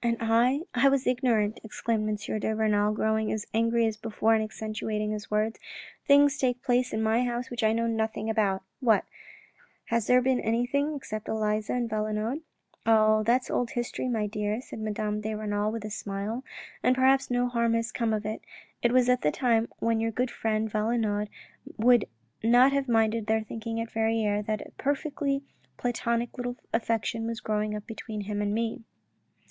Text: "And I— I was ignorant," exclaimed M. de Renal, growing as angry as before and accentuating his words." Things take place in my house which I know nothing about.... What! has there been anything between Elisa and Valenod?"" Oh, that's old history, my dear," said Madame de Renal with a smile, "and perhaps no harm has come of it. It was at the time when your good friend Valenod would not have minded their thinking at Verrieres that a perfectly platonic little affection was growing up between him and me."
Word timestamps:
"And 0.02 0.18
I— 0.20 0.60
I 0.74 0.90
was 0.90 1.06
ignorant," 1.06 1.58
exclaimed 1.64 2.06
M. 2.06 2.38
de 2.38 2.54
Renal, 2.54 2.92
growing 2.92 3.32
as 3.32 3.46
angry 3.54 3.86
as 3.86 3.96
before 3.96 4.34
and 4.34 4.44
accentuating 4.44 5.12
his 5.12 5.30
words." 5.30 5.58
Things 6.06 6.36
take 6.36 6.62
place 6.62 6.92
in 6.92 7.02
my 7.02 7.24
house 7.24 7.48
which 7.48 7.62
I 7.64 7.72
know 7.72 7.86
nothing 7.86 8.28
about.... 8.28 8.62
What! 8.80 9.06
has 9.86 10.06
there 10.06 10.20
been 10.20 10.38
anything 10.38 10.98
between 10.98 11.22
Elisa 11.34 11.72
and 11.72 11.88
Valenod?"" 11.88 12.42
Oh, 12.86 13.22
that's 13.22 13.50
old 13.50 13.70
history, 13.70 14.06
my 14.06 14.26
dear," 14.26 14.60
said 14.60 14.80
Madame 14.80 15.22
de 15.22 15.34
Renal 15.34 15.72
with 15.72 15.86
a 15.86 15.90
smile, 15.90 16.44
"and 16.82 16.94
perhaps 16.94 17.30
no 17.30 17.48
harm 17.48 17.72
has 17.72 17.90
come 17.90 18.12
of 18.12 18.26
it. 18.26 18.42
It 18.82 18.92
was 18.92 19.08
at 19.08 19.22
the 19.22 19.32
time 19.32 19.66
when 19.78 19.98
your 19.98 20.10
good 20.10 20.30
friend 20.30 20.70
Valenod 20.70 21.30
would 21.78 22.04
not 22.42 22.70
have 22.74 22.86
minded 22.86 23.28
their 23.28 23.40
thinking 23.44 23.80
at 23.80 23.90
Verrieres 23.92 24.44
that 24.44 24.60
a 24.60 24.72
perfectly 24.72 25.42
platonic 25.78 26.36
little 26.36 26.56
affection 26.74 27.26
was 27.26 27.40
growing 27.40 27.74
up 27.74 27.86
between 27.86 28.20
him 28.20 28.42
and 28.42 28.52
me." 28.52 28.84